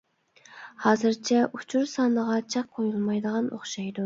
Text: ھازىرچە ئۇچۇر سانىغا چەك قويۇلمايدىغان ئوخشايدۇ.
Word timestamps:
ھازىرچە 0.85 1.43
ئۇچۇر 1.59 1.85
سانىغا 1.93 2.39
چەك 2.55 2.73
قويۇلمايدىغان 2.79 3.53
ئوخشايدۇ. 3.59 3.99